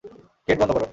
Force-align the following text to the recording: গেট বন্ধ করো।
গেট 0.47 0.57
বন্ধ 0.61 0.71
করো। 0.75 0.87